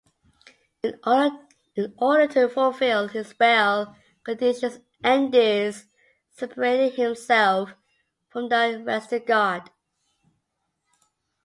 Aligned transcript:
In 0.81 0.99
order 1.97 2.25
to 2.29 2.49
fulfill 2.49 3.07
his 3.07 3.33
bail 3.33 3.95
conditions, 4.23 4.79
Andews 5.03 5.85
separated 6.31 6.95
himself 6.95 7.75
from 8.31 8.49
the 8.49 8.81
Western 8.83 9.23
Guard. 9.25 9.69